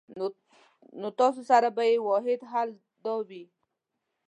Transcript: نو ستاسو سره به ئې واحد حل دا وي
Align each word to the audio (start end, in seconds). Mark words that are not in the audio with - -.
نو 0.99 1.07
ستاسو 1.15 1.41
سره 1.49 1.67
به 1.75 1.83
ئې 1.89 1.95
واحد 2.07 2.39
حل 2.51 2.69
دا 3.05 3.13
وي 3.27 3.43